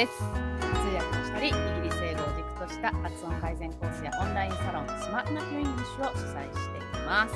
[0.00, 0.18] です。
[0.18, 7.34] 通訳をしたり、イギリス英語を軸とした発音改善コースやオンラインサロン、スマートなフュイングッシュを主催しています。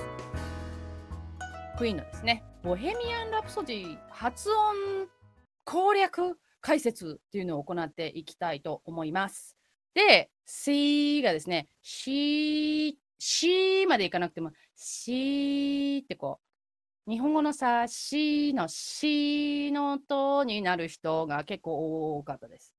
[1.77, 5.09] クイーンのですね、ボヘミアン・ラプソディ発音
[5.67, 9.59] 攻略解説っていうのを行っていきたいと思います。
[9.93, 16.54] で、C がですね、し、しまでいかなくても、しってこう、
[17.07, 22.75] 日本語のさ、しのしの音になる人が結構多かったです。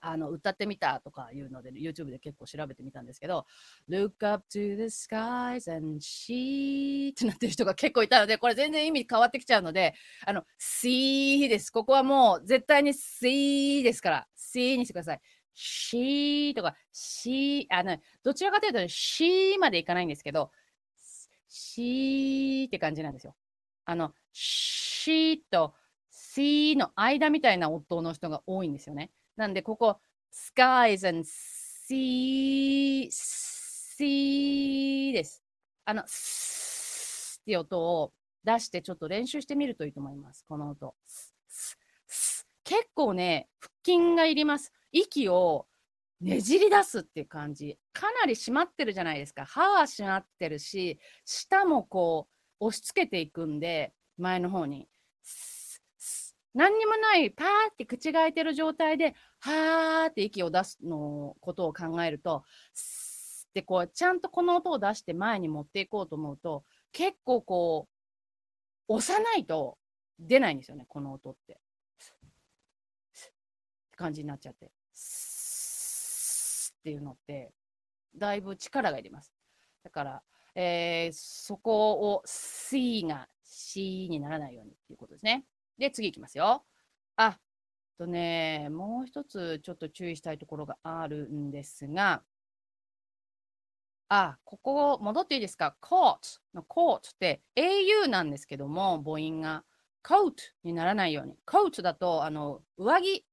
[0.00, 3.46] あの、歌ってみたとかいうので、YouTube で結構調べてみたんですけど、
[3.88, 9.94] Look up to the skies and she ってなってる人が結構いたので、これ全然意味変わってきちゃうので、
[10.26, 11.70] あの、see です。
[11.70, 15.20] ここはもう絶対に see ですから、see にしてください。
[15.54, 20.50] she とかし、あの、どちらかというと she までいかないんですけど、
[21.50, 23.34] she って感じなんですよ。
[23.84, 25.74] あの、she と
[26.10, 29.10] c の間みたいな音の人が多いんですよね。
[29.36, 29.98] なんで、ここ、
[30.32, 35.42] skies and sea, sea です。
[35.84, 38.12] あの、スって音を
[38.44, 40.44] 出してちょっと練習してみるといいと思います。
[40.48, 40.94] この音。
[42.64, 44.72] 結構ね、腹筋がいります。
[44.92, 45.66] 息を
[46.20, 47.78] ねじり出すっていう感じ。
[47.92, 49.46] かなり締まってるじゃないですか。
[49.46, 52.28] 歯は締まってるし、舌もこ
[52.60, 54.88] う押し付けていくんで、前の方に。
[56.52, 62.42] 何にもない、パーって口が開いてる状態で、はーって息を出すのことを考えると、
[62.74, 67.88] スってこう、ちゃんとこの音を出して前に持っていこうと思うと、結構こ
[68.88, 69.78] う、押さないと
[70.18, 71.54] 出ないんですよね、この音って。
[71.54, 71.56] っ
[73.92, 74.72] て感じになっちゃって。
[76.80, 77.52] っていうのって、
[78.16, 79.32] だいぶ力がいります。
[79.84, 80.22] だから、
[80.54, 85.44] えー、そこを C が C にならないようにっていうことですね。
[85.78, 86.64] で、次いきますよ。
[87.16, 87.38] あ、
[87.98, 92.22] とね、もう一つちょっと注意したいところがあるんですが、
[94.08, 99.64] あ、ここ戻っていいですか ?coat の coat って au なんですけども、母音が
[100.02, 100.32] coat
[100.64, 101.36] にならないように。
[101.46, 103.24] coat だと、あの、上着、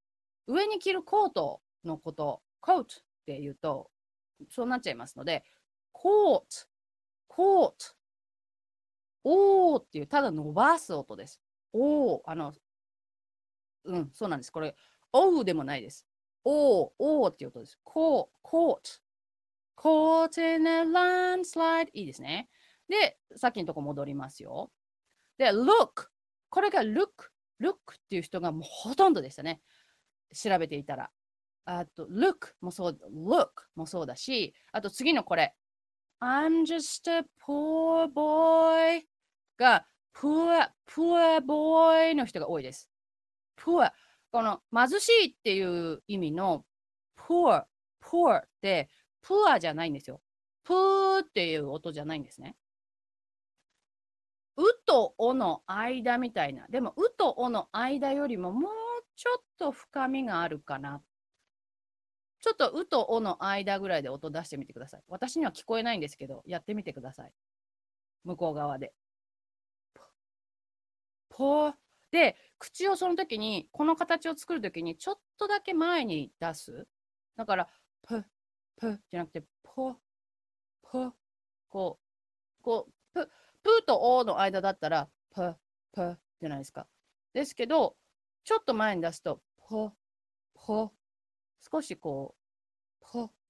[0.47, 2.85] 上に着るコートのこと、coat
[3.31, 3.91] って言うと、
[4.49, 5.43] そうなっちゃいますので、
[5.93, 6.67] coat、
[7.29, 7.73] coat、
[9.25, 11.41] おーっていう、ただ伸ばす音です。
[11.73, 12.53] おー、あの、
[13.83, 14.51] うん、そうなんです。
[14.51, 14.75] これ、
[15.11, 16.07] おうでもないです。
[16.45, 17.77] おー、おーっていう音です。
[17.83, 19.01] こう、coat。
[19.75, 22.49] caught in a landslide いいですね。
[22.87, 24.71] で、さっきのとこ戻りますよ。
[25.37, 26.07] で、look。
[26.49, 27.29] これが look。
[27.61, 27.75] look っ
[28.09, 29.61] ていう人がもうほとんどでしたね。
[30.33, 31.11] 調べていたら。
[31.69, 35.53] あと、look もそう、look もそうだし、あと次のこれ。
[36.21, 39.03] I'm just a poor boy
[39.57, 39.85] が
[40.15, 42.89] poor, poor boy の人が多いです。
[43.57, 43.91] poor
[44.31, 46.65] この貧しいっていう意味の
[47.19, 47.65] poor,
[48.01, 48.89] poor って
[49.21, 50.21] プアじゃないんですよ。
[50.63, 52.55] プーっていう音じゃないんですね。
[54.55, 56.65] うとおの間みたいな。
[56.69, 58.71] でも、うとおの間よりももう
[59.17, 61.01] ちょっと深みがあるかな。
[62.47, 65.03] ちょっとうとおの間ぐらいで音出してみてください。
[65.09, 67.33] 私には聞こえないんですけど、やってみてください。
[68.23, 68.93] 向こう側で。
[71.27, 71.73] ポー。
[72.11, 76.87] で、口をその時に、この形を作る時に、ちょっとだけ前に出す。
[77.35, 77.67] だから、
[78.03, 78.23] プ
[78.77, 79.95] プじゃなくて、ポ、
[80.83, 81.11] ポ、
[81.67, 83.29] こう、こう、プ、
[83.61, 85.53] プとオの間だったら、プ、
[85.91, 86.87] プじゃないですか。
[87.33, 87.97] ですけど、
[88.45, 89.91] ちょっと前に出すと、ポ、
[90.53, 90.93] ポ、
[91.59, 92.36] 少しこう、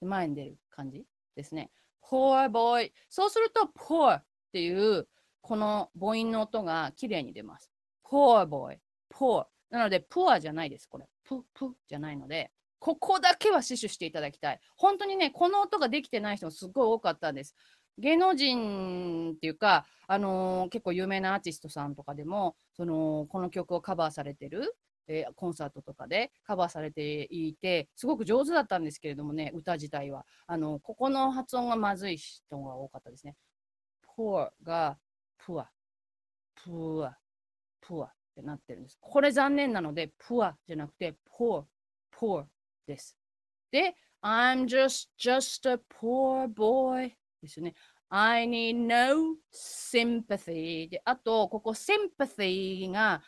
[0.05, 1.71] 前に出る感じですね。
[2.01, 2.91] poor boy。
[3.09, 5.07] そうすると、poor っていう、
[5.41, 7.71] この母音の音が綺麗に出ます。
[8.03, 8.77] poor boy、
[9.13, 9.45] poor。
[9.69, 10.87] なので、poor じゃないです。
[10.87, 11.07] これ。
[11.23, 14.59] プ、プじゃないので、ここだけは死守していただきたい。
[14.75, 17.55] 本当にね、この音ができてない人もすごい多かったんです。
[17.97, 24.75] 芸能人っていうか、あのー結構有名なアーティストさんとかでも、そのこの曲をカバーされてる、
[25.07, 30.25] えーコンサートとかでカバーされていて、すごく上手だったんですけれどもね、歌自体は。
[30.47, 33.35] あのここの発音がまずい人が多かったですね。
[34.17, 34.97] poor が
[35.45, 35.65] poor、
[36.65, 37.11] poor、
[37.81, 38.97] poor ってなってるんです。
[38.99, 41.65] これ残念なので、poor じゃなくて poor、
[42.11, 42.45] poor
[42.85, 43.17] です。
[43.71, 47.11] で、I'm just, just a poor boy
[47.41, 47.73] ですよね。
[48.09, 53.21] I need no sympathy で、あと、ここ sympathy が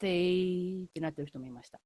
[0.00, 1.80] sympathy ってなってる人もいました。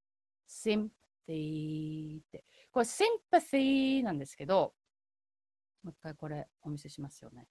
[0.47, 2.43] sympathy って。
[2.71, 4.73] これ sympathy なんですけど、
[5.83, 7.47] もう一回これお見せしますよね。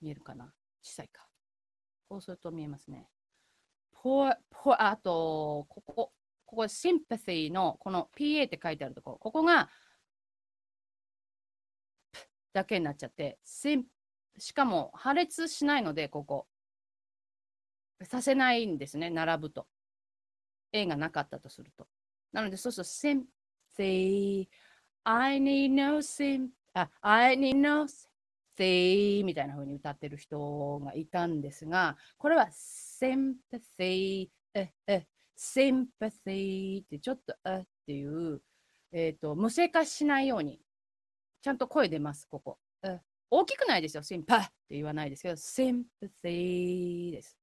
[0.00, 0.52] 見えるかな？
[0.82, 1.26] 小さいか。
[2.08, 3.08] こうすると見えますね。
[3.94, 6.12] poor, poor あと、ここ、
[6.44, 9.70] ここ sympathy のこの PA って書いてあるところ、ここが
[12.52, 16.46] だけになっちゃって、しかも破裂しないので、ここ。
[18.02, 19.66] させないんですね、並ぶと。
[20.72, 21.86] A がなかったとすると。
[22.32, 22.90] なので、そうすると、
[23.78, 24.48] sympathy,
[25.04, 27.86] I need no sim, あ、I need no
[28.58, 35.06] sympathy みたいな風に歌ってる人がいたんですが、これは sympathy, え、え、
[35.36, 38.42] sympathy ってちょっと、えっていう、
[38.92, 40.60] えっ、ー、と、無声化しないように、
[41.42, 42.58] ちゃんと声出ます、ここ。
[42.82, 43.00] え
[43.30, 47.38] 大きくないですよ、シンパって言わないですけど、sympathy です。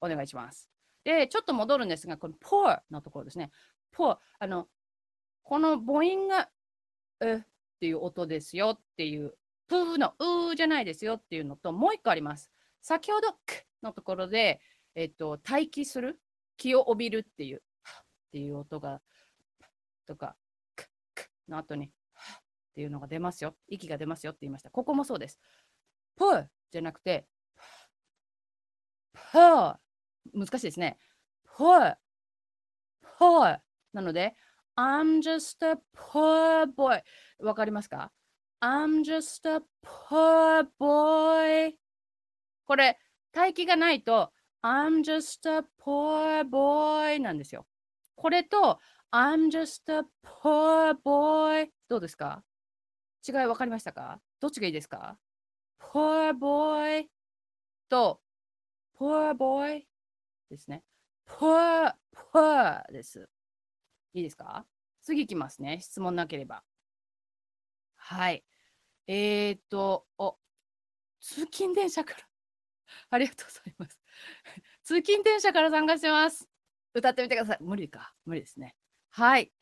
[0.00, 0.68] お願いします。
[1.04, 3.50] で、ちょっと戻るんですが、この poor のところですね。
[3.94, 4.68] poor、あの、
[5.42, 6.50] この母音が、
[7.20, 7.40] えっ
[7.80, 9.34] ていう音ですよっていう、
[9.68, 12.50] プーのうーじゃないですよっていうのと、もう一個あります。
[12.82, 14.60] 先ほど、くのところで、
[14.94, 16.20] えっと、待機する、
[16.56, 19.00] 気を帯びるっていう、っていう音が、
[20.06, 20.36] とか、
[20.74, 21.90] く、くの後に、っ
[22.74, 23.56] ていうのが出ますよ。
[23.68, 24.70] 息が出ますよって言いました。
[24.70, 25.38] ここもそうです。
[26.16, 27.26] プーじゃなくて、
[29.12, 29.76] プー
[30.34, 30.98] 難しいですね。
[31.56, 31.96] poor,
[33.18, 33.58] poor
[33.92, 34.34] なので、
[34.76, 37.02] I'm just a poor boy
[37.40, 38.12] わかりますか
[38.60, 41.74] ?I'm just a poor boy
[42.64, 42.98] これ、
[43.34, 44.32] 待機がないと
[44.62, 47.66] I'm just a poor boy なんですよ。
[48.16, 48.80] これと
[49.12, 52.42] I'm just a poor boy どうですか
[53.26, 55.18] 違い分かりましたかどっちがいいですか
[55.78, 57.06] ?poor boy
[57.88, 58.20] と
[58.98, 59.82] poor boy
[60.48, 60.84] ですね。
[61.26, 61.94] poor,
[62.32, 63.28] poor です。
[64.14, 64.66] いいですか？
[65.02, 65.80] 次いきますね。
[65.80, 66.64] 質問なければ。
[67.96, 68.44] はい。
[69.06, 70.38] えー、っと、お、
[71.20, 72.18] 通勤電車から
[73.10, 74.00] ありがとうございます。
[74.82, 76.48] 通勤電車から参加してます。
[76.94, 77.58] 歌ってみてください。
[77.60, 78.14] 無理か。
[78.24, 78.76] 無理ですね。
[79.10, 79.52] はい。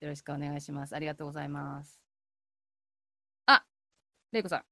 [0.00, 0.94] よろしくお願いします。
[0.94, 2.00] ありがとうございます。
[3.46, 3.66] あ、
[4.32, 4.64] れいこさん、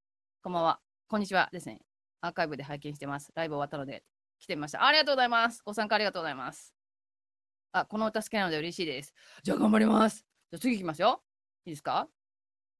[0.42, 0.82] こんばんは。
[1.06, 1.84] こんにちはですね。
[2.20, 3.30] アーカイブで拝見してます。
[3.34, 4.04] ライブ終わったので、
[4.38, 4.84] 来てみました。
[4.84, 5.62] ありがとうございます。
[5.64, 6.74] ご参加ありがとうございます。
[7.72, 9.14] あ、この歌好きなので嬉しいです。
[9.42, 10.24] じゃあ頑張ります。
[10.50, 11.22] じゃあ次行きますよ。
[11.66, 12.08] いいですか？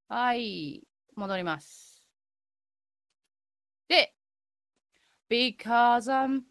[0.09, 0.83] はい。
[1.15, 2.03] 戻ります。
[3.89, 4.15] で、
[5.29, 6.43] because I'm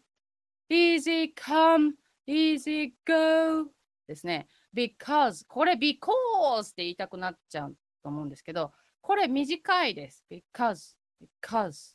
[0.70, 1.92] easy come,
[2.28, 3.70] easy go
[4.06, 4.46] ですね。
[4.74, 10.24] because これ because って言いたくなっちゃうと思うんですけど、これ短いです。
[10.30, 10.94] because,
[11.42, 11.94] because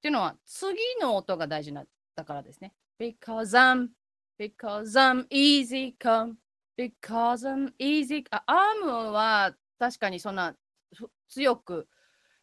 [0.00, 1.84] ていうのは次の音が大事な
[2.14, 2.72] だからですね。
[2.98, 3.88] because I'm,
[4.38, 6.34] because I'm easy come,
[6.78, 8.24] because I'm easy.
[8.30, 10.54] あ、arm は確かにそんな
[11.28, 11.88] 強く、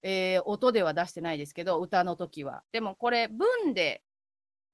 [0.04, 2.64] えー、音では出してないですけど、歌の時は。
[2.72, 4.04] でもこれ文で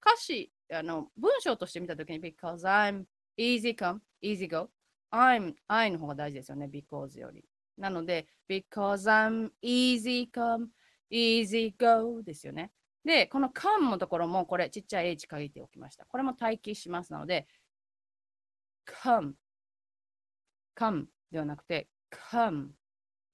[0.05, 3.05] 歌詞、あの文章として見たときに because I'm
[3.37, 4.69] easy come, easy go.
[5.11, 7.45] I'm, I の方が大事ですよね、because より。
[7.77, 10.67] なので、because I'm easy come,
[11.11, 12.71] easy go ですよね。
[13.07, 16.05] で、この間のところもこれちっちゃい h 書いておきました。
[16.05, 17.47] これも待機しますので、
[18.85, 19.31] come,
[20.77, 22.69] come ではなくて come っ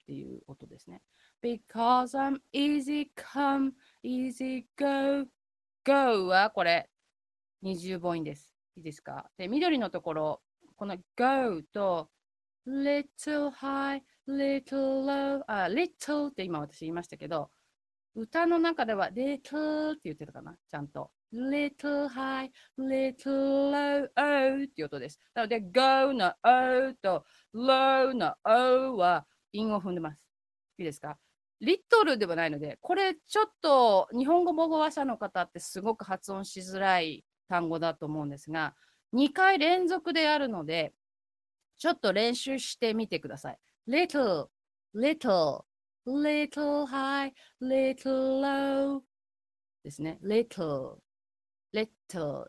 [0.06, 1.02] ていう音ですね。
[1.42, 3.72] Because I'm easy come,
[4.04, 5.26] easy go.
[5.84, 6.88] go はこれ
[7.64, 8.54] 20母音です。
[8.76, 9.28] いいですか？
[9.36, 10.42] で、緑のところ、
[10.76, 12.10] この go と
[12.64, 17.50] little high, little low, あ、little って今私言いましたけど、
[18.14, 20.54] 歌の中では little って言ってたかな？
[20.70, 21.10] ちゃんと。
[21.32, 25.18] little high, little low, o っていう音です。
[25.34, 30.28] なので go の o と low の o は韻を踏んでます。
[30.78, 31.18] いいですか？
[31.60, 38.74] リットルではないので、これちょっと日本語母語話者の方ってすごく発音しづらい単語だと思うんですが、
[39.14, 40.92] 2回連続であるので、
[41.78, 43.58] ちょっと練習してみてください。
[43.88, 44.46] little,
[44.94, 45.62] little,
[46.06, 49.00] little high, little low
[49.82, 50.18] ですね。
[50.22, 50.96] little,
[51.72, 52.46] little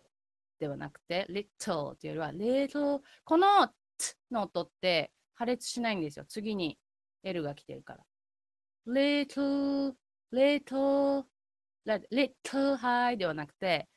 [0.59, 3.73] ではなくて、little っていうよりは、little この t
[4.31, 6.25] の音って破裂しないんですよ。
[6.27, 6.77] 次に
[7.23, 8.03] L が来てるから。
[8.87, 9.93] little,
[10.33, 11.25] little,
[11.85, 13.87] little high ではなくて、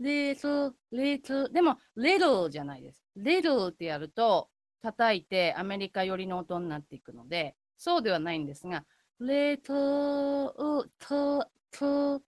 [0.00, 3.02] little, little でも little じゃないです。
[3.16, 4.48] little ってやると
[4.82, 8.84] 叩いてアメリカ寄りの音になっていくので、そうではないんですが、
[9.20, 10.52] little,
[11.00, 12.20] to, to,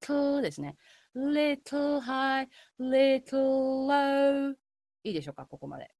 [0.00, 0.76] to ですね。
[1.14, 2.48] little high,
[2.80, 4.54] little low
[5.02, 5.90] いいでしょうか、ここまで。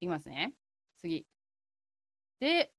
[0.00, 0.52] いきますね。
[0.98, 1.26] 次。
[2.40, 2.72] で、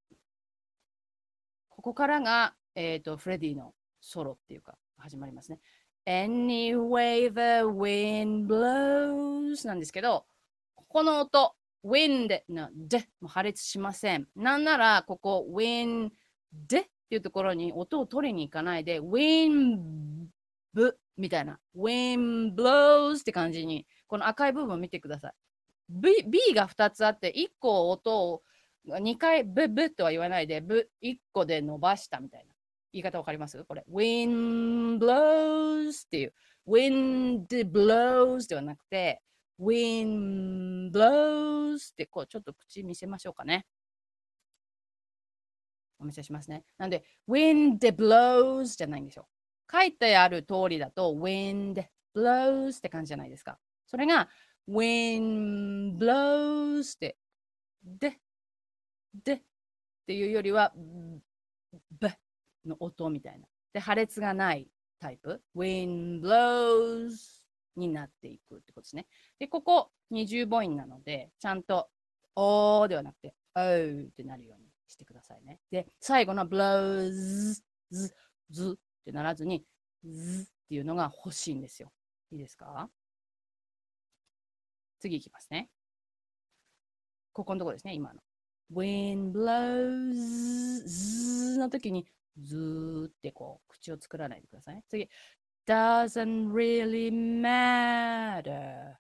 [1.70, 5.60] ここからが、えっ、ー、と、フレディのソロっていうか、始まりますね。
[6.06, 10.26] any way the wind blows なんですけど、
[10.76, 14.28] ここの音、wind の d も破裂しません。
[14.36, 16.12] なんなら、ここ wind っ
[16.70, 19.80] ていうところに音を取りに行かないで、wind
[21.18, 25.34] みたいな、wind blows って感じに、この赤い部分を見てください。
[25.90, 28.42] B, B が2つあって、1個音を
[28.88, 32.54] 2回ブブとは言わないで、ブ1個で伸ばしたみたいな。
[32.92, 33.64] 言い方わかります？
[33.66, 33.84] これ。
[33.92, 36.34] wind blows っていう。
[36.68, 39.22] wind blows ではなくて、
[39.60, 41.49] wind blows
[41.92, 43.66] ってこうちょっと口見せましょうかね。
[46.00, 46.64] お見せしますね。
[46.78, 49.28] なんで、wind blows じゃないんですよ。
[49.72, 53.60] 書いてある通りだと wind blows って感じじゃないですか。
[53.86, 54.30] それが
[54.70, 57.18] wind blows って、
[57.84, 58.20] で、
[59.14, 59.42] でっ
[60.08, 62.10] ていうよりは、b
[62.66, 63.48] の音みたいな。
[63.74, 64.68] で、破裂がない
[65.00, 65.42] タイプ。
[65.56, 67.39] wind blows
[67.80, 69.08] になっていくってことですね。
[69.40, 71.90] で、ここ20母音なので、ちゃんと、
[72.36, 75.60] おーではなくて、おーってなるようにしてくださいね。
[75.72, 78.16] で、最後の blows、ズ、
[78.50, 79.66] ズってならずに、
[80.04, 81.92] ズっていうのが欲しいんですよ。
[82.32, 82.90] いいですか？
[85.00, 85.70] 次いきますね。
[87.34, 88.22] ここのところですね、今の。
[88.72, 92.06] wind blows ズの時に
[92.38, 94.84] ずーってこう口を作らないでください。
[94.88, 95.10] 次。
[95.70, 98.98] Doesn't really matter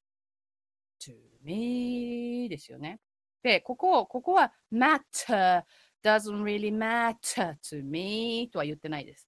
[0.99, 1.11] to
[1.43, 2.99] me ですよね。
[3.41, 5.63] で、ここ、ここは matter
[6.03, 9.27] doesn't really matter to me とは言ってないです。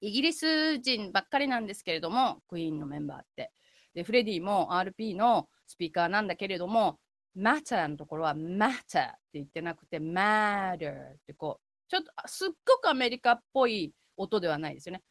[0.00, 3.50] イギリス人ばっかりなんですけれども、クイーンのメンバーって。
[3.94, 7.00] で、フレディも RP のスピーカーなんだけれども、
[7.36, 15.02] matter のところは matter って言ってなくて matter ってこう、ちょっとすっごくアメリカっぽい音ではないですよね。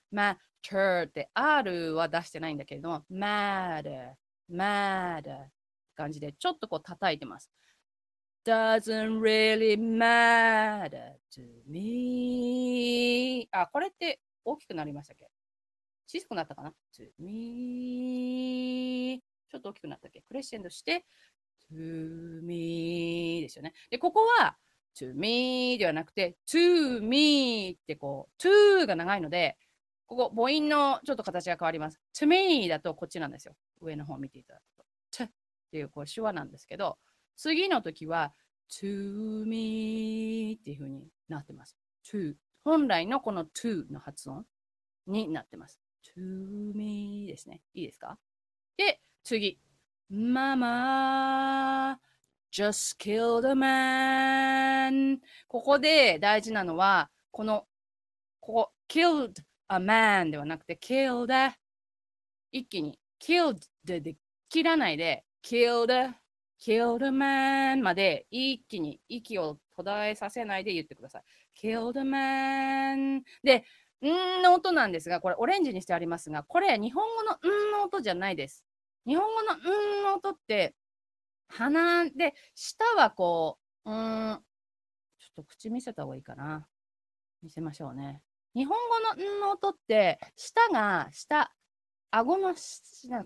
[0.64, 4.14] Ter って R は出してないんだけれども、matter,
[4.52, 5.46] matter
[5.96, 7.52] 感じでちょっとこう叩いてます。
[8.46, 15.28] doesn't really matter to me あ、これって大きくなりましたっけ？
[16.08, 20.22] 小さくなったかな ?to me ちょっと大きくなったっけ？
[20.22, 21.06] クレッシェンドして
[21.72, 23.74] to me ですよね。
[23.90, 24.56] で、ここは
[24.98, 29.58] to me ではなくて to me ってこう to が長いので、
[30.08, 32.00] ここ母音のちょっと形が変わります。
[32.16, 33.56] to me だとこっちなんですよ。
[33.82, 34.86] 上の方を見ていただくと。
[35.12, 35.30] t っ
[35.72, 36.98] ていうこう手話なんですけど、
[37.36, 38.34] 次の時は
[38.72, 41.78] to me っていう風になってます。
[42.10, 44.46] to 本来のこの to の発音
[45.08, 45.80] になってます。
[46.18, 47.62] to me ですね。
[47.74, 48.18] いいですか？
[48.78, 49.60] で、次。
[50.10, 52.00] ママ
[52.50, 55.18] just killed a man
[55.50, 57.68] ここで大事なのは、この、
[58.40, 59.34] ここ、killed
[59.70, 61.52] a man ではなくて、killed
[62.52, 64.16] 一気に、killed で
[64.50, 66.14] 切らないで、killed,
[66.60, 71.24] killed a man まで一気に息を途絶えさせないで言ってください。
[71.60, 73.66] killed a man で、
[74.02, 78.64] んの音なんですが、これオレンジにしてありますが、これ日本語のんの音じゃないです。
[79.06, 80.76] 日本語のんの音って、
[81.50, 84.44] 鼻で、舌はこう、うん、
[85.20, 86.68] ちょっと口見せた方がいいかな。
[87.42, 88.22] 見せましょうね。
[88.58, 88.76] 日本
[89.16, 91.54] 語のんの音って、舌が下、
[92.10, 92.56] 顎の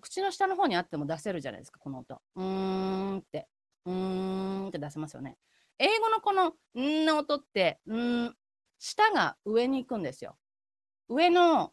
[0.02, 2.22] 口の下の方にあっても出せるじゃないですか、この音。
[2.36, 3.48] うーんって、
[3.86, 5.38] うーんって出せますよね。
[5.80, 8.36] 英語のこのんの音って、うん、
[8.78, 10.38] 舌が上に行くんですよ。
[11.08, 11.72] 上の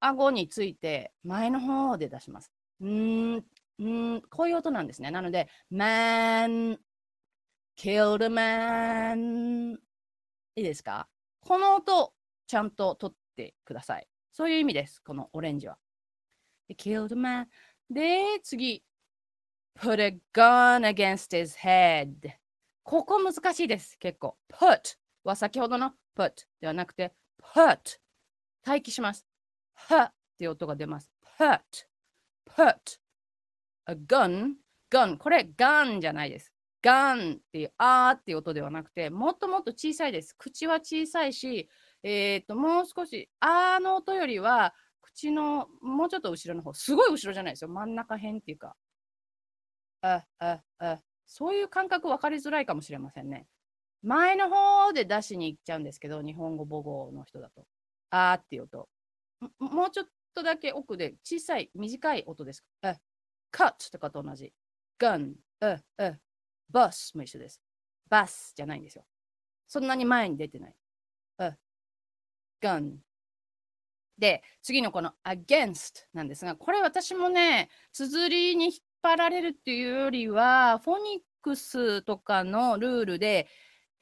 [0.00, 2.52] 顎について前の方で出します。
[2.82, 3.42] うー
[3.80, 5.10] ん、ん、こういう音なんですね。
[5.10, 6.76] なので、man,
[7.78, 9.78] killed a man
[10.56, 11.08] いいですか？
[11.40, 12.12] この音、
[12.50, 14.08] ちゃんと取ってください。
[14.32, 15.00] そういう意味です。
[15.00, 15.78] このオレンジは。
[16.76, 17.46] killed man.
[17.88, 18.82] で、次。
[19.78, 22.12] put a gun against his head.
[22.82, 23.96] ここ難しいです。
[24.00, 24.36] 結構。
[24.52, 28.00] put は先ほどの put ではなくて put
[28.66, 29.24] 待機します。
[29.74, 31.08] はっていう音が出ます。
[31.38, 31.60] put
[32.48, 32.98] put
[33.86, 34.54] a gun,
[34.90, 36.52] gun これ gun じゃないです。
[36.82, 40.34] gun っていうあーっていう音ではなくて、もっともっと小さいです。
[40.36, 41.68] 口は小さいし、
[42.02, 47.68] えっ、と、もう少し、あーの音よりは、口のもうちょっと後ろの方、すごい後ろじゃないですよ。
[47.70, 48.76] 真ん中辺っていうか。
[50.02, 53.46] あ、あ、あ、そういう感覚分かりづらいかもしれませんね。
[54.02, 57.66] 前の方で出しに行っちゃうんですけど、日本語母語の人だと。
[58.10, 58.88] あーっていう音。
[59.58, 62.64] もうちょっとだけ奥で小さい、短い音です。
[62.82, 62.96] あ、
[63.52, 64.52] cut とかと同じ。
[64.98, 66.20] gun, う、う、
[66.72, 67.60] bus も一緒です。
[68.10, 69.04] bus じゃないんですよ。
[69.66, 70.74] そんなに前に出てない。
[71.38, 71.58] う、
[72.60, 72.98] gun,
[74.20, 83.48] で、次のこの against なんですが、これ私もね、綴りに引っ張られるっていうよりは、フォニックスとかのルールで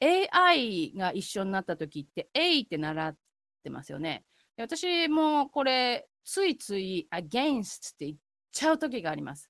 [0.01, 3.17] AI が一緒になった時って A って習っ
[3.63, 4.25] てますよね。
[4.57, 8.17] 私もこれ、ついつい against って言っ
[8.51, 9.49] ちゃう時があります。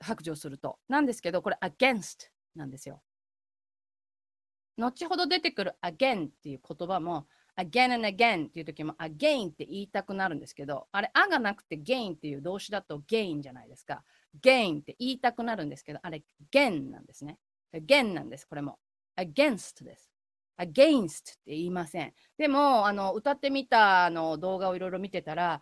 [0.00, 0.78] 白状すると。
[0.88, 3.00] なんですけど、これ against なんですよ。
[4.76, 7.26] 後ほど出てくる again っていう言葉も
[7.58, 14.02] again and again っていう時も again って言いたくなるんですけど、あれ、あがなくて gain っていう動詞だと gain じゃないですか。
[14.42, 16.22] gain って言いたくなるんですけど、あれ、
[16.52, 17.38] gain なんですね。
[17.74, 18.78] again なんです、これも。
[19.16, 20.10] against です。
[20.58, 22.12] against って言いません。
[22.38, 25.60] でも、あの歌ってみたあの動画をいろいろ見てたら、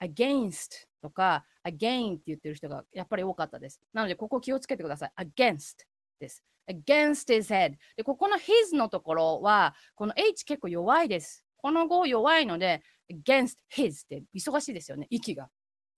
[0.00, 3.80] against とか again って言ってる人がやっぱり多かったです。
[3.92, 5.12] なので、ここ気をつけてください。
[5.16, 5.84] against
[6.20, 6.44] です。
[6.68, 7.74] Against his head。
[7.96, 11.44] で、ここの his のところは、この h 結構弱いです。
[11.56, 15.48] この語弱いので、against his って忙しいですよね、息が。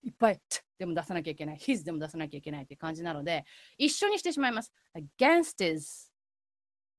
[0.03, 0.41] いっぱい
[0.79, 3.45] でも出さなきゃいけない、his でも出さなきゃいけないって感じなので、
[3.77, 4.71] 一緒にしてしまいます。
[4.95, 6.09] against his,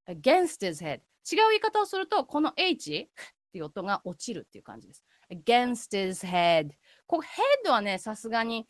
[0.08, 1.00] against his head。
[1.30, 5.04] 違う言い方をすると、この h っていう音が落ちるっていう感じです。
[5.30, 6.70] against his head。
[7.06, 7.22] ここ
[7.66, 8.68] head はね、さすがに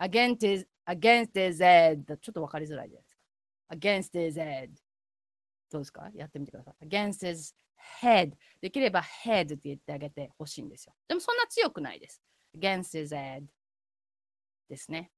[0.00, 3.09] against his, against his head ちょっとわかりづらいです。
[3.70, 4.70] Against his head
[5.70, 6.86] どうですかやってみてください。
[6.86, 7.54] against his
[8.02, 10.94] head できれば head って言ってあげてほしいんですよ。
[11.08, 12.20] でもそんな強くないです。
[12.56, 13.44] against his head
[14.68, 15.10] ですね。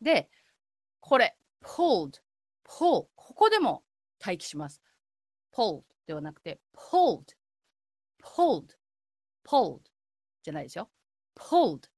[0.00, 0.28] で、
[1.00, 2.20] これ、pulled,
[2.64, 3.82] pull ここでも
[4.24, 4.82] 待機します。
[5.54, 7.22] pulled ではなくて pulled,
[8.22, 8.74] pulled,
[9.44, 9.80] pulled
[10.42, 10.90] じゃないですよ。
[11.36, 11.88] pulled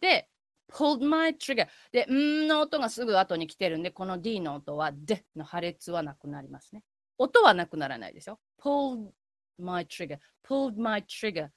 [0.00, 0.28] で、
[0.72, 6.82] pulled my trigger で、んの音がすぐ後に来てるんで、この D の音は D の破裂はなくなりますね。
[7.18, 8.38] 音はなくならないですよ。
[8.60, 9.10] pulled
[9.58, 11.48] my trigger, pulled my trigger,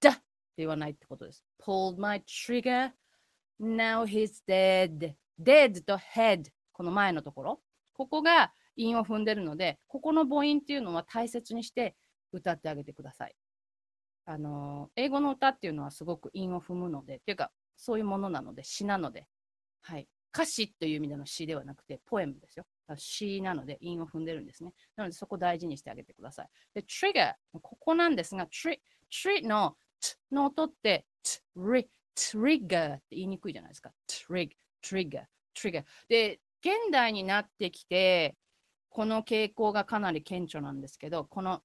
[0.00, 0.22] だって
[0.58, 1.44] 言わないってことです。
[1.62, 2.92] pulled my trigger,
[3.60, 5.14] now he's dead.
[5.40, 7.60] dead と head この前のところ。
[7.94, 11.94] ここが韻を踏んでるので、ここの母音っていうのは大切にして
[12.32, 13.34] 歌ってあげてください。
[14.26, 19.26] あの英語の歌っていうのはすごく韻を踏むので、っていうかそういうものなので、詩なので、
[19.80, 20.06] はい。
[20.34, 22.66] 歌詞という意味での詩ではなくて、ポエムですよ。
[22.96, 24.74] 詩なので、韻を踏んでるんですね。
[24.96, 26.48] なので、そこ大事にしてあげてください。
[26.74, 28.78] で、trigger、ここなんですが、tr,
[29.10, 33.92] tr の t の音って、trigger って言いにくいじゃないですか。
[34.06, 34.50] trig、
[34.84, 35.24] trigger、
[35.56, 35.84] trigger。
[36.08, 38.36] で、現代になってきて、
[38.90, 41.62] この傾向がかなり顕著なんですけど、この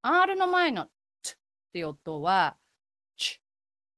[0.00, 0.86] R の前の
[1.22, 1.36] t っ
[1.74, 2.56] て音は、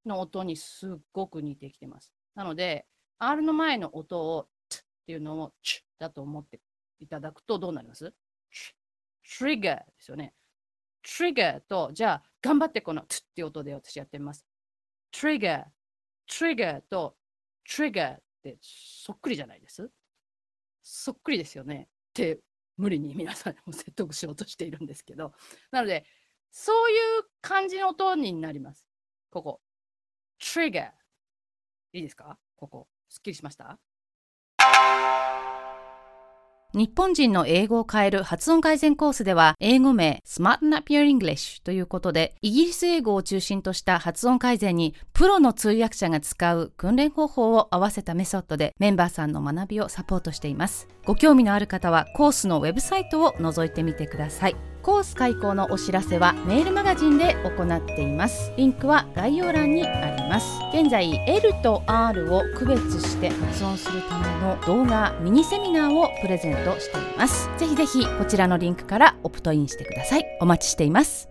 [0.07, 2.13] の音にすっごく似てきてます。
[2.35, 2.87] なので、
[3.19, 6.61] R の前の音を t っていうのを ch だと思って
[6.99, 8.15] いただくとどうなります
[9.27, 10.35] ?trigger ですよね。
[11.05, 14.47] trigger と、じゃあ頑張ってこの t っていう音で私やってみます。
[15.13, 15.65] trigger,
[16.29, 17.17] trigger と
[17.69, 19.91] trigger ってそっくりじゃないです？
[20.83, 21.89] そっくりですよね。
[21.91, 22.41] って
[22.77, 25.33] 無理に皆さんも説得しようとしているんですけど。
[25.71, 26.07] なので、
[26.51, 28.89] そういう感じの音になります。
[29.31, 29.61] ここ。
[30.41, 30.89] Trigger
[31.93, 32.39] いいですか？
[32.57, 33.79] ここすっきりしました？
[36.73, 50.87] 日本人の英語を変える発音改善コースでは、英語名 Smarten Up Your English ということで、イギリス英語を中心とした発音改善に、プロの通訳者が使う訓練方法を合わせたメソッドで、メンバーさんの学びをサポートしています。
[51.05, 54.55] ご興味のある方は、コースのウェブサイトを覗いてみてください。
[54.83, 58.53] コース開講のお知らせはメールマガジンで行っています。
[58.57, 60.47] リンクは概要欄にあります。
[60.73, 67.51] 現在 L と R を区別して発音するための動画ミニセミナーをプレゼントしています。
[67.59, 70.25] ぜひぜひこちらのリンクからオプトインしてください。
[70.41, 71.29] お待ちしています。